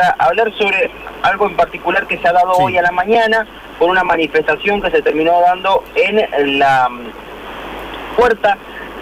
para 0.00 0.16
hablar 0.18 0.50
sobre 0.56 0.90
algo 1.22 1.46
en 1.46 1.56
particular 1.56 2.06
que 2.06 2.16
se 2.16 2.26
ha 2.26 2.32
dado 2.32 2.52
hoy 2.52 2.78
a 2.78 2.82
la 2.82 2.90
mañana 2.90 3.46
por 3.78 3.90
una 3.90 4.02
manifestación 4.02 4.80
que 4.80 4.90
se 4.90 5.02
terminó 5.02 5.38
dando 5.42 5.84
en 5.94 6.58
la 6.58 6.88
mm, 6.88 8.16
puerta 8.16 8.56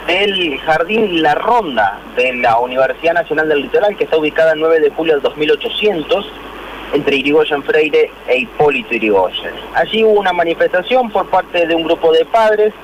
del 0.08 0.58
Jardín 0.58 1.22
La 1.22 1.36
Ronda 1.36 2.00
de 2.16 2.34
la 2.34 2.58
Universidad 2.58 3.14
Nacional 3.14 3.48
del 3.48 3.62
Litoral, 3.62 3.96
que 3.96 4.04
está 4.04 4.16
ubicada 4.16 4.54
el 4.54 4.60
9 4.60 4.80
de 4.80 4.90
julio 4.90 5.12
del 5.12 5.22
2800 5.22 6.32
entre 6.94 7.14
Irigoyen 7.14 7.62
Freire 7.62 8.10
e 8.26 8.38
Hipólito 8.38 8.92
Irigoyen. 8.92 9.52
Allí 9.74 10.02
hubo 10.02 10.18
una 10.18 10.32
manifestación 10.32 11.10
por 11.10 11.28
parte 11.28 11.64
de 11.64 11.76
un 11.76 11.84
grupo 11.84 12.10
de 12.10 12.24
padres, 12.24 12.74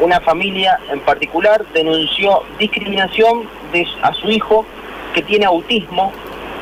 una 0.00 0.18
familia 0.20 0.80
en 0.90 1.00
particular 1.00 1.62
denunció 1.74 2.42
discriminación 2.58 3.42
de, 3.70 3.86
a 4.00 4.14
su 4.14 4.30
hijo 4.30 4.64
que 5.12 5.20
tiene 5.20 5.44
autismo, 5.44 6.10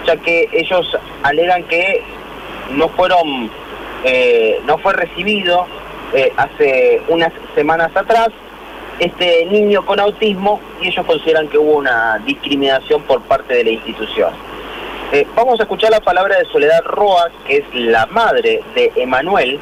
ya 0.07 0.17
que 0.17 0.49
ellos 0.53 0.97
alegan 1.23 1.65
que 1.65 2.03
no 2.71 2.89
fueron, 2.89 3.51
eh, 4.05 4.61
no 4.67 4.79
fue 4.79 4.93
recibido 4.95 5.67
eh, 6.15 6.33
hace 6.37 7.03
unas 7.09 7.33
semanas 7.55 7.91
atrás 7.95 8.29
este 8.99 9.47
niño 9.47 9.85
con 9.85 9.99
autismo 9.99 10.61
y 10.81 10.89
ellos 10.89 11.05
consideran 11.07 11.49
que 11.49 11.59
hubo 11.59 11.79
una 11.79 12.19
discriminación 12.25 13.03
por 13.03 13.23
parte 13.23 13.55
de 13.55 13.65
la 13.65 13.71
institución. 13.71 14.33
Eh, 15.13 15.27
vamos 15.35 15.59
a 15.61 15.65
escuchar 15.65 15.91
la 15.91 16.01
palabra 16.01 16.39
de 16.39 16.45
Soledad 16.47 16.83
Roa, 16.85 17.31
que 17.47 17.59
es 17.59 17.65
la 17.75 18.07
madre 18.07 18.63
de 18.75 18.93
Emanuel, 18.97 19.59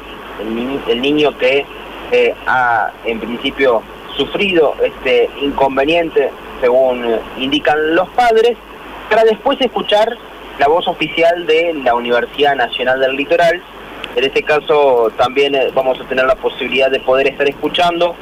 el, 0.87 1.01
niño 1.01 1.37
que 1.37 1.65
eh, 2.11 2.35
ha 2.47 2.91
en 3.05 3.19
principio 3.19 3.81
sufrido 4.15 4.75
este 4.81 5.29
inconveniente, 5.41 6.29
según 6.59 7.05
indican 7.37 7.95
los 7.95 8.07
padres, 8.09 8.57
para 9.09 9.23
después 9.23 9.59
escuchar 9.61 10.17
la 10.61 10.67
voz 10.67 10.87
oficial 10.87 11.47
de 11.47 11.73
la 11.83 11.95
Universidad 11.95 12.55
Nacional 12.55 12.99
del 12.99 13.15
Litoral. 13.15 13.59
En 14.15 14.23
este 14.23 14.43
caso 14.43 15.11
también 15.17 15.55
eh, 15.55 15.71
vamos 15.73 15.99
a 15.99 16.03
tener 16.03 16.23
la 16.25 16.35
posibilidad 16.35 16.91
de 16.91 16.99
poder 16.99 17.29
estar 17.29 17.49
escuchando 17.49 18.15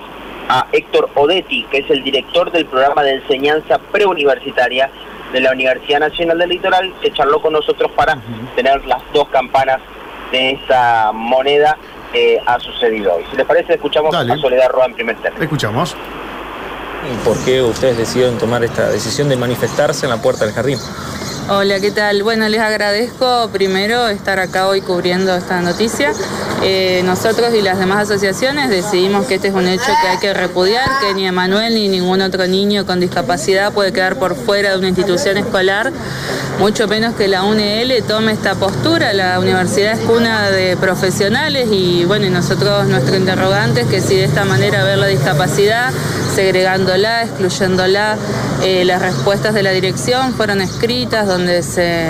a 0.47 0.65
Héctor 0.71 1.09
Odetti, 1.15 1.65
que 1.69 1.79
es 1.79 1.89
el 1.89 2.01
director 2.01 2.49
del 2.49 2.65
programa 2.65 3.03
de 3.03 3.15
enseñanza 3.15 3.77
preuniversitaria 3.91 4.89
de 5.33 5.41
la 5.41 5.51
Universidad 5.51 5.99
Nacional 5.99 6.37
del 6.37 6.49
Litoral, 6.49 6.93
que 7.01 7.11
charló 7.11 7.41
con 7.41 7.51
nosotros 7.51 7.91
para 7.91 8.17
tener 8.55 8.85
las 8.85 9.01
dos 9.11 9.27
campanas 9.27 9.81
de 10.31 10.51
esta 10.51 11.11
moneda 11.11 11.77
que 12.13 12.41
ha 12.45 12.57
sucedido 12.61 13.15
hoy. 13.15 13.25
Si 13.29 13.35
les 13.35 13.45
parece, 13.45 13.73
escuchamos 13.73 14.15
a 14.15 14.37
Soledad 14.37 14.69
Roa 14.69 14.85
en 14.85 14.93
primer 14.93 15.17
término. 15.17 15.43
Escuchamos. 15.43 15.93
¿Y 17.03 17.27
por 17.27 17.37
qué 17.43 17.61
ustedes 17.61 17.97
decidieron 17.97 18.37
tomar 18.37 18.63
esta 18.63 18.87
decisión 18.89 19.27
de 19.27 19.35
manifestarse 19.35 20.05
en 20.05 20.11
la 20.11 20.21
puerta 20.21 20.45
del 20.45 20.53
jardín? 20.53 20.79
Hola, 21.51 21.79
¿qué 21.79 21.89
tal? 21.89 22.21
Bueno, 22.21 22.47
les 22.47 22.61
agradezco 22.61 23.49
primero 23.51 24.07
estar 24.07 24.39
acá 24.39 24.67
hoy 24.67 24.81
cubriendo 24.81 25.35
esta 25.35 25.61
noticia. 25.61 26.11
Eh, 26.61 27.01
nosotros 27.03 27.55
y 27.55 27.63
las 27.63 27.79
demás 27.79 28.03
asociaciones 28.03 28.69
decidimos 28.69 29.25
que 29.25 29.35
este 29.35 29.47
es 29.47 29.55
un 29.55 29.67
hecho 29.67 29.91
que 29.99 30.07
hay 30.09 30.19
que 30.19 30.31
repudiar, 30.35 30.87
que 31.01 31.15
ni 31.15 31.25
Emanuel 31.25 31.73
ni 31.73 31.87
ningún 31.87 32.21
otro 32.21 32.45
niño 32.45 32.85
con 32.85 32.99
discapacidad 32.99 33.73
puede 33.73 33.91
quedar 33.91 34.19
por 34.19 34.35
fuera 34.35 34.73
de 34.73 34.77
una 34.77 34.89
institución 34.89 35.37
escolar, 35.37 35.91
mucho 36.59 36.89
menos 36.89 37.15
que 37.15 37.29
la 37.29 37.43
UNL 37.43 38.03
tome 38.05 38.33
esta 38.33 38.53
postura. 38.55 39.13
La 39.13 39.39
universidad 39.39 39.93
es 39.93 39.99
cuna 40.01 40.51
de 40.51 40.75
profesionales 40.75 41.69
y 41.71 42.03
bueno, 42.03 42.25
y 42.25 42.29
nosotros 42.29 42.85
nuestro 42.87 43.15
interrogante 43.15 43.81
es 43.81 43.87
que 43.87 44.01
si 44.01 44.17
de 44.17 44.25
esta 44.25 44.43
manera 44.43 44.83
ver 44.83 44.97
la 44.97 45.07
discapacidad, 45.07 45.91
segregándola, 46.35 47.23
excluyéndola, 47.23 48.17
eh, 48.61 48.83
las 48.83 49.01
respuestas 49.01 49.53
de 49.53 49.63
la 49.63 49.71
dirección 49.71 50.33
fueron 50.33 50.59
escritas 50.61 51.27
donde 51.27 51.63
se, 51.63 52.09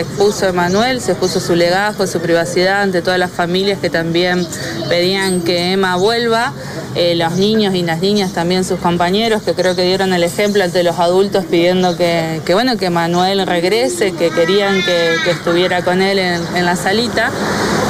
expuso 0.00 0.46
Emanuel, 0.46 1.00
se 1.00 1.12
expuso 1.12 1.40
su 1.40 1.54
legajo, 1.54 2.06
su 2.06 2.20
privacidad 2.20 2.82
ante 2.82 3.02
todas 3.02 3.18
las 3.18 3.30
familias 3.30 3.78
que 3.78 3.90
también 3.90 4.46
pedían 4.88 5.42
que 5.42 5.72
Emma 5.72 5.96
vuelva. 5.96 6.52
Eh, 6.96 7.16
los 7.16 7.32
niños 7.32 7.74
y 7.74 7.82
las 7.82 8.00
niñas 8.00 8.32
también 8.32 8.62
sus 8.64 8.78
compañeros 8.78 9.42
que 9.42 9.52
creo 9.54 9.74
que 9.74 9.82
dieron 9.82 10.12
el 10.12 10.22
ejemplo 10.22 10.62
ante 10.62 10.84
los 10.84 10.96
adultos 11.00 11.44
pidiendo 11.44 11.96
que, 11.96 12.40
bueno 12.52 12.76
que 12.76 12.88
Manuel 12.88 13.44
regrese, 13.48 14.12
que 14.12 14.30
querían 14.30 14.80
que, 14.84 15.16
estuviera 15.28 15.82
con 15.82 16.00
él 16.00 16.20
en, 16.20 16.40
en, 16.56 16.64
la 16.64 16.76
salita. 16.76 17.32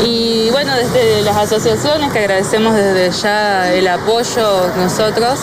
Y 0.03 0.49
bueno, 0.53 0.75
desde 0.75 1.21
las 1.21 1.37
asociaciones 1.37 2.12
que 2.12 2.21
agradecemos 2.21 2.75
desde 2.75 3.11
ya 3.11 3.75
el 3.75 3.87
apoyo 3.88 4.75
nosotros. 4.76 5.41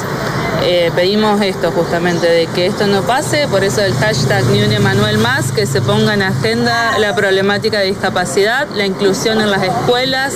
Eh, 0.63 0.91
pedimos 0.95 1.41
esto 1.41 1.71
justamente, 1.71 2.27
de 2.27 2.47
que 2.47 2.67
esto 2.67 2.85
no 2.85 3.01
pase, 3.01 3.47
por 3.47 3.63
eso 3.63 3.81
el 3.81 3.93
hashtag 3.93 4.45
Ni 4.45 4.61
un 4.61 4.71
Emanuel 4.71 5.17
Más, 5.17 5.51
que 5.51 5.65
se 5.65 5.81
ponga 5.81 6.13
en 6.13 6.21
agenda 6.21 6.97
la 6.99 7.15
problemática 7.15 7.79
de 7.79 7.87
discapacidad, 7.87 8.67
la 8.75 8.85
inclusión 8.85 9.41
en 9.41 9.49
las 9.49 9.63
escuelas, 9.63 10.35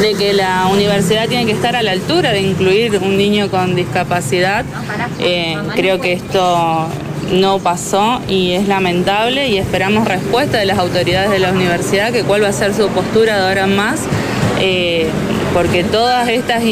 de 0.00 0.14
que 0.14 0.32
la 0.32 0.66
universidad 0.72 1.28
tiene 1.28 1.46
que 1.46 1.52
estar 1.52 1.76
a 1.76 1.82
la 1.82 1.92
altura 1.92 2.32
de 2.32 2.40
incluir 2.40 2.98
un 2.98 3.16
niño 3.16 3.48
con 3.48 3.76
discapacidad. 3.76 4.64
Eh, 5.20 5.56
creo 5.76 6.00
que 6.00 6.14
esto 6.14 6.88
no 7.30 7.60
pasó 7.60 8.20
y 8.26 8.52
es 8.52 8.66
lamentable 8.66 9.48
y 9.48 9.58
esperamos 9.58 10.08
respuesta 10.08 10.58
de 10.58 10.64
las 10.64 10.78
autoridades 10.78 11.30
de 11.30 11.38
la 11.38 11.52
universidad, 11.52 12.12
que 12.12 12.24
cuál 12.24 12.42
va 12.42 12.48
a 12.48 12.52
ser 12.52 12.74
su 12.74 12.88
postura 12.88 13.36
de 13.36 13.48
ahora 13.48 13.66
más. 13.68 14.00
Eh, 14.60 15.08
porque 15.52 15.82
todas 15.84 16.28
estas 16.28 16.62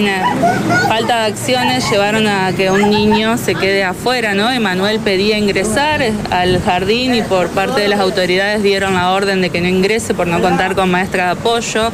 falta 0.88 1.20
de 1.20 1.26
acciones 1.26 1.90
llevaron 1.90 2.26
a 2.26 2.52
que 2.52 2.70
un 2.70 2.90
niño 2.90 3.36
se 3.36 3.54
quede 3.54 3.84
afuera, 3.84 4.34
¿no? 4.34 4.50
Emanuel 4.50 5.00
pedía 5.00 5.36
ingresar 5.38 6.02
al 6.30 6.62
jardín 6.62 7.14
y 7.14 7.22
por 7.22 7.48
parte 7.48 7.80
de 7.80 7.88
las 7.88 8.00
autoridades 8.00 8.62
dieron 8.62 8.94
la 8.94 9.10
orden 9.10 9.40
de 9.40 9.50
que 9.50 9.60
no 9.60 9.68
ingrese 9.68 10.14
por 10.14 10.26
no 10.26 10.40
contar 10.40 10.74
con 10.74 10.90
maestra 10.90 11.26
de 11.26 11.30
apoyo. 11.32 11.90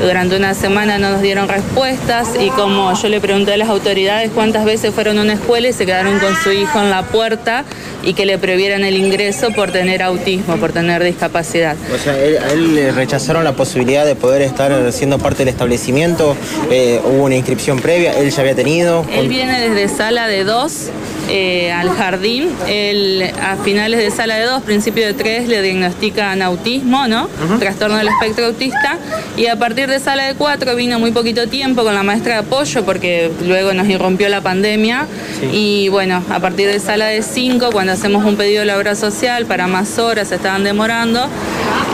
Durante 0.00 0.36
una 0.36 0.54
semana 0.54 0.98
no 0.98 1.10
nos 1.10 1.22
dieron 1.22 1.48
respuestas 1.48 2.28
y 2.38 2.50
como 2.50 2.92
yo 2.94 3.08
le 3.08 3.20
pregunté 3.20 3.54
a 3.54 3.56
las 3.56 3.68
autoridades 3.68 4.30
cuántas 4.34 4.64
veces 4.64 4.92
fueron 4.92 5.18
a 5.18 5.22
una 5.22 5.34
escuela 5.34 5.68
y 5.68 5.72
se 5.72 5.86
quedaron 5.86 6.18
con 6.18 6.34
su 6.36 6.50
hijo 6.50 6.80
en 6.80 6.90
la 6.90 7.04
puerta 7.04 7.64
y 8.02 8.14
que 8.14 8.26
le 8.26 8.36
prohibieran 8.38 8.84
el 8.84 8.96
ingreso 8.96 9.50
por 9.52 9.70
tener 9.70 10.02
autismo, 10.02 10.56
por 10.56 10.72
tener 10.72 11.02
discapacidad. 11.02 11.76
O 11.94 11.98
sea, 11.98 12.12
a 12.12 12.52
él 12.52 12.74
le 12.74 12.92
rechazaron 12.92 13.44
la 13.44 13.52
posibilidad 13.52 14.04
de 14.04 14.14
poder 14.14 14.42
estar 14.42 14.92
siendo 14.92 15.18
parte 15.18 15.38
del 15.38 15.48
establecimiento, 15.48 16.36
eh, 16.70 17.00
hubo 17.04 17.24
una 17.24 17.36
inscripción 17.36 17.80
previa, 17.80 18.12
él 18.18 18.30
ya 18.30 18.40
había 18.40 18.54
tenido. 18.54 19.06
Él 19.12 19.28
viene 19.28 19.68
desde 19.68 19.94
sala 19.94 20.26
de 20.26 20.44
dos 20.44 20.90
eh, 21.28 21.72
al 21.72 21.90
jardín. 21.90 22.50
Él, 22.68 23.30
a 23.42 23.56
finales 23.56 23.98
de 23.98 24.10
sala 24.10 24.36
de 24.36 24.44
2, 24.44 24.62
principio 24.62 25.06
de 25.06 25.14
3, 25.14 25.48
le 25.48 25.62
diagnostican 25.62 26.42
autismo, 26.42 27.08
¿no? 27.08 27.28
Trastorno 27.58 27.96
del 27.96 28.08
espectro 28.08 28.46
autista. 28.46 28.98
Y 29.36 29.46
a 29.46 29.56
partir 29.58 29.88
de 29.88 29.98
sala 29.98 30.24
de 30.24 30.34
4 30.34 30.76
vino 30.76 30.98
muy 30.98 31.12
poquito 31.12 31.48
tiempo 31.48 31.82
con 31.82 31.94
la 31.94 32.02
maestra 32.02 32.34
de 32.34 32.40
apoyo 32.40 32.84
porque 32.84 33.30
luego 33.44 33.72
nos 33.72 33.88
irrumpió 33.88 34.28
la 34.28 34.40
pandemia. 34.40 35.06
Y 35.52 35.88
bueno, 35.88 36.22
a 36.30 36.40
partir 36.40 36.68
de 36.68 36.78
sala 36.80 37.06
de 37.06 37.22
5, 37.22 37.70
cuando 37.72 37.92
hacemos 37.92 38.24
un 38.24 38.36
pedido 38.36 38.60
de 38.60 38.66
la 38.66 38.76
obra 38.76 38.94
social 38.94 39.46
para 39.46 39.66
más 39.66 39.98
horas, 39.98 40.28
se 40.28 40.36
estaban 40.36 40.64
demorando, 40.64 41.28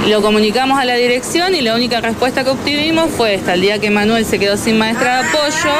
lo 0.08 0.22
comunicamos 0.22 0.78
a 0.78 0.84
la 0.84 0.94
dirección 0.94 1.54
y 1.54 1.60
la 1.60 1.74
única 1.74 2.00
respuesta 2.00 2.42
que 2.42 2.50
obtuvimos 2.50 3.10
fue 3.10 3.34
esta. 3.34 3.54
El 3.54 3.60
día 3.60 3.78
que 3.78 3.90
Manuel 3.90 4.24
se 4.24 4.38
quedó 4.38 4.56
sin 4.56 4.78
maestra 4.78 5.22
de 5.22 5.28
apoyo, 5.28 5.70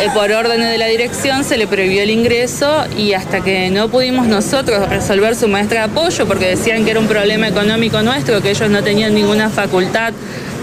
eh, 0.00 0.08
por 0.14 0.30
órdenes 0.30 0.70
de 0.70 0.78
la 0.78 0.86
dirección 0.86 1.44
se 1.44 1.58
le 1.58 1.66
prohibió 1.66 2.02
el 2.02 2.10
ingreso 2.10 2.86
y 2.96 3.12
hasta 3.12 3.40
que 3.40 3.70
no 3.70 3.88
pudimos 3.88 4.26
nosotros 4.26 4.88
resolver 4.88 5.34
su 5.34 5.48
maestra 5.48 5.86
de 5.86 5.92
apoyo, 5.92 6.26
porque 6.26 6.46
decían 6.46 6.84
que 6.84 6.92
era 6.92 7.00
un 7.00 7.08
problema 7.08 7.48
económico 7.48 8.00
nuestro, 8.02 8.40
que 8.40 8.50
ellos 8.50 8.70
no 8.70 8.82
tenían 8.82 9.14
ninguna 9.14 9.50
facultad 9.50 10.12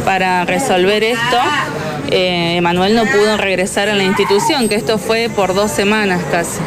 para 0.05 0.45
resolver 0.45 1.03
esto, 1.03 1.37
eh, 2.11 2.55
Emanuel 2.57 2.95
no 2.95 3.05
pudo 3.05 3.37
regresar 3.37 3.89
a 3.89 3.95
la 3.95 4.03
institución, 4.03 4.69
que 4.69 4.75
esto 4.75 4.97
fue 4.97 5.29
por 5.35 5.53
dos 5.53 5.71
semanas 5.71 6.21
casi. 6.31 6.59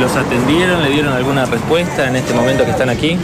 ¿Los 0.00 0.14
atendieron? 0.14 0.82
¿Le 0.82 0.90
dieron 0.90 1.12
alguna 1.12 1.46
respuesta 1.46 2.06
en 2.06 2.16
este 2.16 2.34
momento 2.34 2.64
que 2.64 2.70
están 2.70 2.90
aquí? 2.90 3.18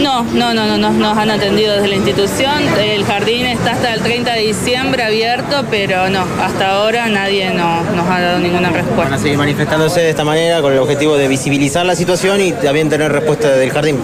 No, 0.00 0.22
no, 0.22 0.54
no, 0.54 0.66
no, 0.66 0.78
no 0.78 0.90
nos 0.90 1.18
han 1.18 1.30
atendido 1.30 1.74
desde 1.74 1.88
la 1.88 1.96
institución. 1.96 2.62
El 2.78 3.04
jardín 3.04 3.46
está 3.46 3.72
hasta 3.72 3.92
el 3.92 4.00
30 4.00 4.32
de 4.32 4.40
diciembre 4.40 5.04
abierto, 5.04 5.64
pero 5.70 6.08
no, 6.08 6.24
hasta 6.42 6.70
ahora 6.70 7.08
nadie 7.08 7.50
no, 7.50 7.82
nos 7.94 8.08
ha 8.08 8.20
dado 8.20 8.38
ninguna 8.38 8.70
respuesta. 8.70 9.04
Van 9.04 9.12
a 9.12 9.18
seguir 9.18 9.36
manifestándose 9.36 10.00
de 10.00 10.10
esta 10.10 10.24
manera 10.24 10.62
con 10.62 10.72
el 10.72 10.78
objetivo 10.78 11.16
de 11.16 11.28
visibilizar 11.28 11.84
la 11.84 11.94
situación 11.94 12.40
y 12.40 12.52
también 12.52 12.88
tener 12.88 13.12
respuesta 13.12 13.50
del 13.50 13.70
jardín. 13.70 13.98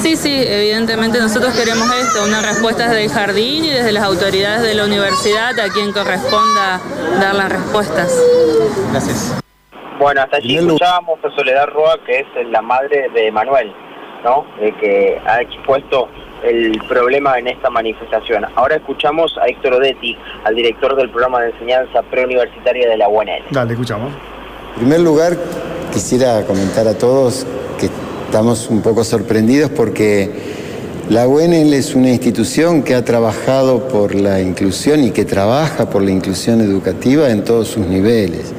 Sí, 0.00 0.16
sí, 0.16 0.32
evidentemente 0.32 1.18
nosotros 1.18 1.54
queremos 1.54 1.88
esto, 1.92 2.24
una 2.24 2.40
respuesta 2.40 2.88
desde 2.88 3.04
el 3.04 3.10
jardín 3.10 3.64
y 3.64 3.70
desde 3.70 3.90
las 3.90 4.04
autoridades 4.04 4.62
de 4.62 4.74
la 4.74 4.84
universidad 4.84 5.58
a 5.58 5.68
quien 5.70 5.92
corresponda 5.92 6.80
dar 7.20 7.34
las 7.34 7.50
respuestas. 7.50 8.12
Gracias. 8.92 9.32
Bueno, 9.98 10.22
hasta 10.22 10.36
allí 10.36 10.56
escuchábamos 10.56 11.18
a 11.24 11.30
Soledad 11.34 11.66
Roa, 11.68 11.98
que 12.06 12.20
es 12.20 12.26
la 12.50 12.62
madre 12.62 13.08
de 13.14 13.32
Manuel, 13.32 13.72
¿no? 14.24 14.46
que 14.80 15.20
ha 15.26 15.40
expuesto 15.42 16.08
el 16.44 16.80
problema 16.88 17.38
en 17.38 17.48
esta 17.48 17.68
manifestación. 17.68 18.46
Ahora 18.54 18.76
escuchamos 18.76 19.36
a 19.38 19.46
Héctor 19.46 19.74
Odetti, 19.74 20.16
al 20.44 20.54
director 20.54 20.94
del 20.94 21.10
programa 21.10 21.42
de 21.42 21.50
enseñanza 21.50 22.02
preuniversitaria 22.02 22.88
de 22.88 22.96
la 22.96 23.08
UNL. 23.08 23.42
Dale, 23.50 23.72
escuchamos. 23.72 24.12
En 24.74 24.80
primer 24.82 25.00
lugar, 25.00 25.36
quisiera 25.92 26.44
comentar 26.46 26.86
a 26.86 26.96
todos 26.96 27.44
que 27.80 27.86
estamos 28.26 28.68
un 28.70 28.82
poco 28.82 29.02
sorprendidos 29.02 29.70
porque 29.70 30.30
La 31.10 31.26
UNL 31.26 31.72
es 31.72 31.94
una 31.94 32.10
institución 32.10 32.82
que 32.82 32.94
ha 32.94 33.02
trabajado 33.02 33.88
por 33.88 34.14
la 34.14 34.42
inclusión 34.42 35.02
y 35.02 35.10
que 35.10 35.24
trabaja 35.24 35.88
por 35.88 36.02
la 36.02 36.10
inclusión 36.10 36.60
educativa 36.60 37.30
en 37.30 37.44
todos 37.44 37.68
sus 37.68 37.86
niveles. 37.86 38.52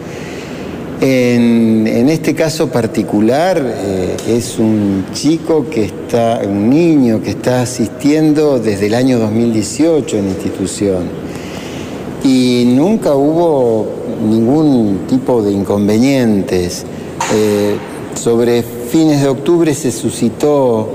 En, 1.01 2.09
este 2.09 2.35
caso 2.35 2.69
particular 2.69 3.61
eh, 3.63 4.17
es 4.27 4.59
un 4.59 5.05
chico 5.13 5.67
que 5.69 5.85
está, 5.85 6.41
un 6.45 6.69
niño 6.69 7.21
que 7.21 7.29
está 7.29 7.61
asistiendo 7.61 8.59
desde 8.59 8.87
el 8.87 8.95
año 8.95 9.19
2018 9.19 10.17
en 10.17 10.27
institución 10.27 11.03
y 12.23 12.65
nunca 12.67 13.15
hubo 13.15 13.87
ningún 14.29 15.05
tipo 15.07 15.41
de 15.41 15.53
inconvenientes. 15.53 16.85
Eh, 17.33 17.77
sobre 18.15 18.63
fines 18.63 19.21
de 19.21 19.29
octubre 19.29 19.73
se 19.73 19.91
suscitó 19.91 20.89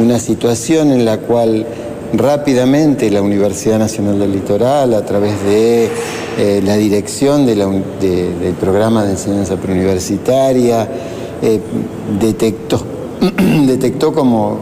una 0.00 0.18
situación 0.18 0.90
en 0.90 1.04
la 1.04 1.18
cual 1.18 1.64
rápidamente 2.12 3.10
la 3.10 3.22
Universidad 3.22 3.78
Nacional 3.78 4.18
del 4.18 4.32
Litoral, 4.32 4.94
a 4.94 5.04
través 5.04 5.42
de 5.44 5.88
eh, 6.38 6.62
la 6.64 6.76
dirección 6.76 7.46
del 7.46 8.54
programa 8.60 9.04
de 9.04 9.12
enseñanza 9.12 9.56
preuniversitaria, 9.56 10.88
eh, 11.42 11.60
detectó, 12.20 12.80
detectó 13.66 14.12
como 14.12 14.58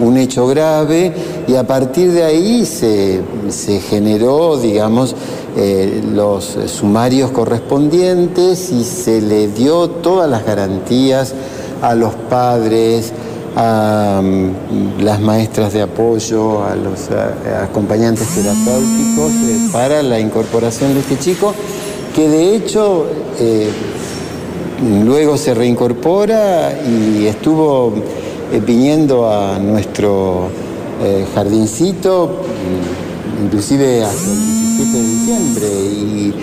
un 0.00 0.16
hecho 0.16 0.46
grave 0.46 1.12
y 1.46 1.54
a 1.54 1.66
partir 1.66 2.12
de 2.12 2.24
ahí 2.24 2.64
se, 2.64 3.22
generó, 3.88 4.58
digamos, 4.58 5.14
eh, 5.56 6.02
los 6.14 6.56
sumarios 6.66 7.30
correspondientes 7.30 8.70
y 8.70 8.84
se 8.84 9.20
le 9.20 9.48
dio 9.48 9.88
todas 9.88 10.30
las 10.30 10.44
garantías 10.44 11.34
a 11.82 11.94
los 11.94 12.14
padres, 12.14 13.12
a 13.60 14.20
mm, 14.22 15.02
las 15.02 15.20
maestras 15.20 15.72
de 15.72 15.82
apoyo, 15.82 16.62
a 16.64 16.76
los 16.76 17.10
acompañantes 17.60 18.28
terapéuticos 18.28 19.32
eh, 19.32 19.68
para 19.72 20.00
la 20.04 20.20
incorporación 20.20 20.94
de 20.94 21.00
este 21.00 21.18
chico, 21.18 21.52
que 22.14 22.28
de 22.28 22.54
hecho 22.54 23.06
eh, 23.40 23.68
luego 25.04 25.36
se 25.36 25.54
reincorpora 25.54 26.72
y 26.86 27.26
estuvo 27.26 27.94
eh, 28.52 28.62
viniendo 28.64 29.28
a 29.28 29.58
nuestro 29.58 30.50
jardincito, 31.32 32.42
inclusive 33.44 34.02
hasta 34.02 34.32
el 34.32 34.36
17 34.36 34.92
de 34.92 35.04
diciembre, 35.04 35.66
y 35.66 36.34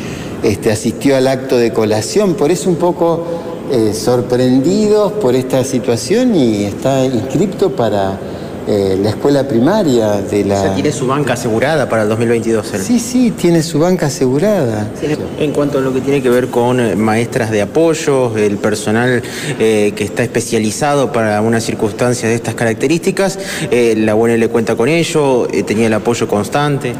este, 0.43 0.71
asistió 0.71 1.17
al 1.17 1.27
acto 1.27 1.57
de 1.57 1.73
colación, 1.73 2.35
por 2.35 2.51
eso 2.51 2.69
un 2.69 2.77
poco 2.77 3.25
eh, 3.71 3.93
sorprendidos 3.93 5.13
por 5.13 5.33
esta 5.33 5.63
situación 5.63 6.35
y 6.35 6.65
está 6.65 7.03
inscripto 7.03 7.71
para 7.71 8.19
eh, 8.67 8.95
la 9.01 9.09
escuela 9.09 9.47
primaria 9.47 10.21
de 10.21 10.45
la... 10.45 10.75
¿Tiene 10.75 10.91
su 10.91 11.07
banca 11.07 11.33
asegurada 11.33 11.89
para 11.89 12.03
el 12.03 12.09
2022? 12.09 12.73
Sí, 12.79 12.99
sí, 12.99 13.31
tiene 13.31 13.63
su 13.63 13.79
banca 13.79 14.05
asegurada. 14.05 14.91
En 15.39 15.51
cuanto 15.51 15.79
a 15.79 15.81
lo 15.81 15.91
que 15.93 16.01
tiene 16.01 16.21
que 16.21 16.29
ver 16.29 16.49
con 16.49 16.79
eh, 16.79 16.95
maestras 16.95 17.49
de 17.49 17.63
apoyo, 17.63 18.37
el 18.37 18.57
personal 18.57 19.23
que 19.57 19.95
está 19.97 20.21
especializado 20.21 21.11
para 21.11 21.41
una 21.41 21.59
circunstancia 21.59 22.29
de 22.29 22.35
estas 22.35 22.53
características, 22.53 23.39
la 23.71 24.13
UNL 24.13 24.47
cuenta 24.49 24.75
con 24.75 24.89
ello, 24.89 25.47
tenía 25.65 25.87
el 25.87 25.93
apoyo 25.93 26.27
constante. 26.27 26.93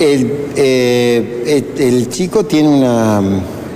el 0.00 2.08
chico 2.10 2.44
tiene 2.44 2.68
una 2.68 3.22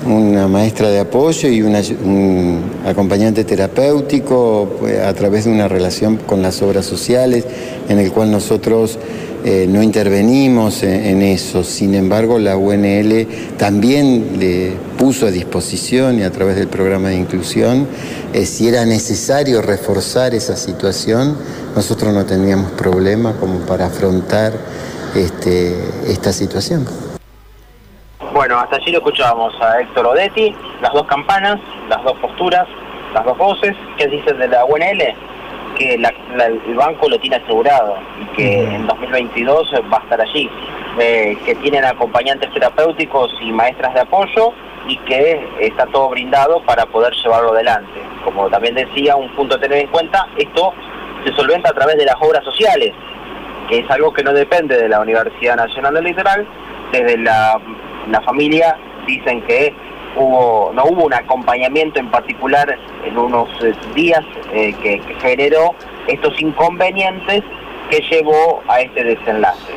una 0.06 0.49
maestra 0.49 0.91
de 0.91 1.00
apoyo 1.00 1.49
y 1.49 1.62
un 1.62 2.62
acompañante 2.87 3.45
terapéutico 3.45 4.77
pues, 4.79 5.00
a 5.00 5.12
través 5.15 5.45
de 5.45 5.50
una 5.50 5.69
relación 5.69 6.17
con 6.17 6.43
las 6.43 6.62
obras 6.62 6.87
sociales 6.87 7.45
en 7.89 7.99
el 7.99 8.12
cual 8.12 8.31
nosotros 8.31 8.99
eh, 9.45 9.67
no 9.69 9.83
intervenimos 9.83 10.83
en, 10.83 11.23
eso. 11.23 11.62
Sin 11.62 11.95
embargo, 11.95 12.39
la 12.39 12.56
UNL 12.56 13.27
también 13.56 14.37
le 14.39 14.73
puso 14.99 15.27
a 15.27 15.31
disposición 15.31 16.19
y 16.19 16.23
a 16.23 16.31
través 16.31 16.56
del 16.56 16.67
programa 16.67 17.11
de 17.11 17.17
inclusión, 17.17 17.87
eh, 18.33 18.44
si 18.44 18.67
era 18.67 18.85
necesario 18.85 19.62
reforzar 19.62 20.35
esa 20.35 20.56
situación, 20.56 21.37
nosotros 21.77 22.12
no 22.12 22.27
teníamos 22.27 22.73
problema 22.73 23.35
como 23.39 23.61
para 23.61 23.87
afrontar 23.87 24.53
este, 25.15 25.75
esta 26.09 26.33
situación. 26.33 27.07
Bueno, 28.38 28.56
hasta 28.56 28.76
allí 28.76 28.93
lo 28.93 28.99
escuchábamos 28.99 29.52
a 29.61 29.81
Héctor 29.81 30.06
Odetti, 30.06 30.55
las 30.81 30.93
dos 30.93 31.05
campanas, 31.08 31.58
las 31.88 32.00
dos 32.05 32.17
posturas, 32.19 32.69
las 33.12 33.25
dos 33.25 33.37
voces. 33.37 33.75
¿Qué 33.96 34.06
dicen 34.06 34.38
de 34.38 34.46
la 34.46 34.64
UNL? 34.64 35.12
Que 35.76 35.94
el 35.94 36.75
banco 36.76 37.08
lo 37.08 37.19
tiene 37.19 37.35
asegurado 37.35 37.96
y 38.23 38.37
que 38.37 38.62
en 38.62 38.87
2022 38.87 39.73
va 39.93 39.96
a 39.96 40.02
estar 40.02 40.20
allí. 40.20 40.49
Eh, 41.00 41.37
que 41.44 41.56
tienen 41.56 41.85
acompañantes 41.85 42.55
terapéuticos 42.55 43.35
y 43.40 43.50
maestras 43.50 43.93
de 43.94 44.02
apoyo 44.02 44.52
y 44.87 44.96
que 44.99 45.44
está 45.58 45.87
todo 45.87 46.11
brindado 46.11 46.62
para 46.62 46.87
poder 46.87 47.14
llevarlo 47.14 47.50
adelante. 47.50 48.00
Como 48.23 48.49
también 48.50 48.76
decía, 48.76 49.17
un 49.17 49.31
punto 49.31 49.56
a 49.56 49.58
tener 49.58 49.79
en 49.79 49.88
cuenta, 49.88 50.29
esto 50.37 50.73
se 51.25 51.32
solventa 51.32 51.70
a 51.70 51.73
través 51.73 51.96
de 51.96 52.05
las 52.05 52.14
obras 52.20 52.44
sociales, 52.44 52.94
que 53.69 53.81
es 53.81 53.91
algo 53.91 54.12
que 54.12 54.23
no 54.23 54.32
depende 54.32 54.81
de 54.81 54.88
la 54.88 55.00
Universidad 55.00 55.56
Nacional 55.56 55.94
del 55.94 56.05
Litoral, 56.05 56.46
desde 56.93 57.19
la 57.19 57.61
la 58.10 58.20
familia 58.22 58.76
dicen 59.06 59.43
que 59.43 59.75
hubo, 60.16 60.72
no 60.75 60.84
hubo 60.84 61.05
un 61.05 61.14
acompañamiento 61.14 62.00
en 62.00 62.10
particular 62.10 62.78
en 63.05 63.19
unos 63.19 63.49
eh, 63.62 63.72
días 63.94 64.25
eh, 64.52 64.75
que, 64.82 65.00
generó 65.20 65.75
estos 66.06 66.40
inconvenientes 66.40 67.43
que 67.90 68.00
llevó 68.10 68.62
a 68.69 68.81
este 68.81 69.05
desenlace. 69.05 69.72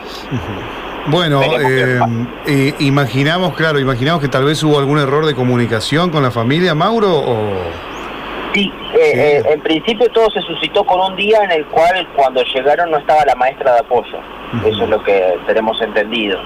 Bueno, 1.07 1.41
eh, 2.45 2.73
imaginamos, 2.79 3.55
claro, 3.55 3.79
imaginamos 3.79 4.21
que 4.21 4.27
tal 4.27 4.43
vez 4.43 4.61
hubo 4.63 4.77
algún 4.77 4.99
error 4.99 5.25
de 5.25 5.33
comunicación 5.33 6.11
con 6.11 6.21
la 6.21 6.31
familia, 6.31 6.75
Mauro, 6.75 7.09
o... 7.09 7.37
Sí, 8.53 8.69
en 8.93 9.61
principio 9.61 10.09
todo 10.11 10.29
se 10.29 10.41
suscitó 10.41 10.83
con 10.83 10.99
un 10.99 11.15
día 11.15 11.39
en 11.43 11.51
el 11.51 11.65
cual 11.67 12.05
cuando 12.15 12.43
llegaron 12.43 12.91
no 12.91 12.97
estaba 12.97 13.23
la 13.25 13.35
maestra 13.35 13.73
de 13.73 13.79
apoyo. 13.79 14.19
Eso 14.65 14.83
es 14.83 14.89
lo 14.89 15.01
que 15.01 15.39
tenemos 15.47 15.81
entendido 15.81 16.37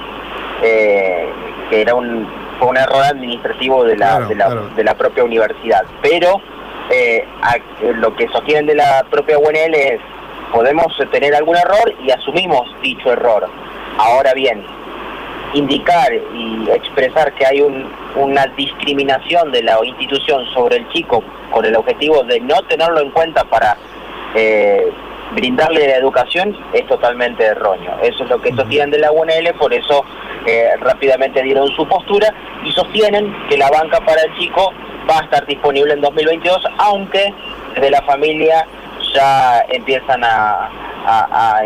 que 1.70 1.82
era 1.82 1.96
un, 1.96 2.28
fue 2.60 2.70
un 2.70 2.78
error 2.78 3.04
administrativo 3.04 3.84
de 3.84 3.98
la, 3.98 4.20
de, 4.20 4.84
la 4.84 4.94
propia 4.96 5.24
universidad. 5.24 5.84
Pero 6.02 6.42
eh, 6.90 7.26
lo 7.96 8.16
que 8.16 8.28
sostienen 8.30 8.68
de 8.68 8.76
la 8.76 9.06
propia 9.10 9.38
UNL 9.38 9.74
es, 9.74 10.00
podemos 10.52 10.94
tener 11.12 11.36
algún 11.36 11.56
error 11.58 11.94
y 12.04 12.12
asumimos 12.12 12.68
dicho 12.82 13.12
error. 13.12 13.48
Ahora 13.98 14.34
bien, 14.34 14.64
indicar 15.54 16.14
y 16.14 16.70
expresar 16.70 17.34
que 17.34 17.46
hay 17.46 17.62
una 18.16 18.46
discriminación 18.58 19.52
de 19.52 19.64
la 19.64 19.78
institución 19.84 20.46
sobre 20.54 20.78
el 20.78 20.90
chico 20.90 21.24
con 21.52 21.66
el 21.66 21.76
objetivo 21.76 22.24
de 22.24 22.40
no 22.42 22.62
tenerlo 22.64 23.00
en 23.00 23.12
cuenta 23.12 23.44
para 23.46 23.78
eh, 24.36 24.92
brindarle 25.34 25.88
la 25.88 25.96
educación 25.96 26.56
es 26.74 26.86
totalmente 26.88 27.44
erróneo. 27.44 27.98
Eso 28.04 28.24
es 28.24 28.30
lo 28.30 28.42
que 28.42 28.54
sostienen 28.54 28.92
de 28.92 29.00
la 29.00 29.12
UNL, 29.12 29.54
por 29.58 29.74
eso 29.74 30.04
eh, 30.46 30.70
rápidamente 30.80 31.42
dieron 31.42 31.68
su 31.70 31.88
postura 31.88 32.34
y 32.64 32.72
sostienen 32.72 33.34
que 33.50 33.58
la 33.58 33.70
banca 33.70 34.00
para 34.02 34.22
el 34.22 34.36
chico 34.38 34.74
va 35.10 35.20
a 35.20 35.24
estar 35.24 35.46
disponible 35.46 35.94
en 35.94 36.02
2022, 36.02 36.60
aunque 36.78 37.34
desde 37.74 37.92
la 37.92 38.02
familia 38.04 38.66
ya 39.14 39.66
empiezan 39.70 40.24
a, 40.24 40.70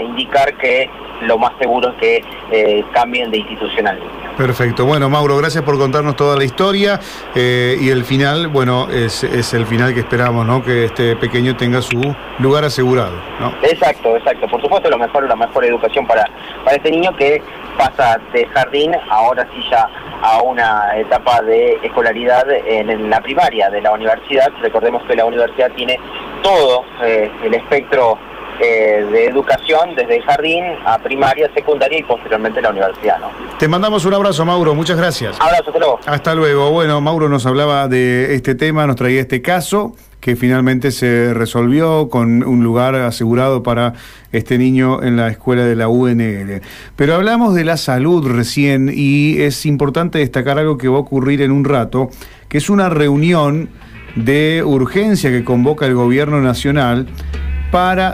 indicar 0.01 0.57
que 0.57 0.89
lo 1.21 1.37
más 1.37 1.53
seguro 1.59 1.89
es 1.89 1.95
que 1.95 2.23
eh, 2.51 2.83
cambien 2.91 3.31
de 3.31 3.37
institucional. 3.37 3.97
Perfecto. 4.37 4.85
Bueno, 4.85 5.09
Mauro, 5.09 5.37
gracias 5.37 5.63
por 5.63 5.77
contarnos 5.77 6.15
toda 6.15 6.37
la 6.37 6.43
historia 6.43 6.99
eh, 7.35 7.77
y 7.79 7.89
el 7.89 8.03
final, 8.03 8.47
bueno, 8.47 8.89
es, 8.89 9.23
el 9.53 9.65
final 9.65 9.93
que 9.93 10.01
esperamos, 10.01 10.45
¿no? 10.45 10.63
Que 10.63 10.85
este 10.85 11.15
pequeño 11.15 11.55
tenga 11.55 11.81
su 11.81 12.15
lugar 12.39 12.65
asegurado, 12.65 13.15
¿no? 13.39 13.53
Exacto, 13.63 14.15
exacto. 14.15 14.47
Por 14.47 14.61
supuesto, 14.61 14.89
lo 14.89 14.97
mejor, 14.97 15.27
la 15.27 15.35
mejor 15.35 15.65
educación 15.65 16.05
para, 16.05 16.23
para 16.63 16.77
este 16.77 16.91
niño 16.91 17.15
que 17.15 17.41
pasa 17.79 18.19
de 18.33 18.45
jardín 18.47 18.91
ahora 19.09 19.47
sí 19.53 19.63
ya 19.71 19.89
a 20.21 20.41
una 20.41 20.97
etapa 20.97 21.41
de 21.41 21.79
escolaridad 21.81 22.45
en, 22.51 23.09
la 23.09 23.21
primaria 23.21 23.69
de 23.69 23.81
la 23.81 23.93
universidad. 23.93 24.51
Recordemos 24.61 25.01
que 25.07 25.15
la 25.15 25.25
universidad 25.25 25.71
tiene 25.71 25.97
todo 26.43 26.83
eh, 27.01 27.31
el 27.41 27.53
espectro 27.53 28.19
eh, 28.59 29.07
de 29.09 29.25
educación 29.27 29.95
desde 29.95 30.17
el 30.17 30.23
jardín 30.23 30.65
a 30.85 30.99
primaria, 30.99 31.49
secundaria 31.53 31.99
y 31.99 32.03
posteriormente 32.03 32.61
la 32.61 32.71
universidad. 32.71 33.17
¿no? 33.19 33.31
Te 33.57 33.69
mandamos 33.69 34.03
un 34.03 34.13
abrazo, 34.13 34.43
Mauro. 34.43 34.75
Muchas 34.75 34.97
gracias. 34.97 35.39
Abrazo, 35.39 35.63
hasta 35.67 35.79
luego. 35.79 35.99
Hasta 36.05 36.35
luego. 36.35 36.71
Bueno, 36.71 36.99
Mauro 36.99 37.29
nos 37.29 37.45
hablaba 37.45 37.87
de 37.87 38.35
este 38.35 38.55
tema, 38.55 38.85
nos 38.85 38.97
traía 38.97 39.21
este 39.21 39.41
caso 39.41 39.93
que 40.19 40.35
finalmente 40.35 40.91
se 40.91 41.33
resolvió 41.33 42.09
con 42.09 42.43
un 42.43 42.63
lugar 42.63 42.95
asegurado 42.95 43.63
para 43.63 43.93
este 44.31 44.57
niño 44.57 45.01
en 45.01 45.15
la 45.15 45.29
escuela 45.29 45.63
de 45.65 45.75
la 45.75 45.87
UNL. 45.87 46.61
Pero 46.95 47.15
hablamos 47.15 47.55
de 47.55 47.63
la 47.63 47.77
salud 47.77 48.27
recién 48.27 48.91
y 48.93 49.41
es 49.41 49.65
importante 49.65 50.19
destacar 50.19 50.59
algo 50.59 50.77
que 50.77 50.87
va 50.87 50.97
a 50.97 51.01
ocurrir 51.01 51.41
en 51.41 51.51
un 51.51 51.63
rato, 51.63 52.09
que 52.47 52.57
es 52.57 52.69
una 52.69 52.89
reunión 52.89 53.69
de 54.15 54.63
urgencia 54.65 55.29
que 55.29 55.43
convoca 55.43 55.85
el 55.85 55.93
gobierno 55.93 56.41
nacional 56.41 57.07
para 57.71 58.07